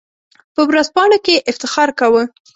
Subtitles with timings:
[0.53, 2.23] په ورځپاڼو کې یې افتخار کاوه.